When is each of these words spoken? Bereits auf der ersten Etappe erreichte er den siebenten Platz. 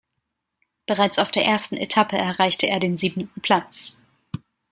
Bereits 0.87 1.19
auf 1.19 1.29
der 1.29 1.45
ersten 1.45 1.77
Etappe 1.77 2.17
erreichte 2.17 2.65
er 2.65 2.79
den 2.79 2.97
siebenten 2.97 3.39
Platz. 3.43 4.01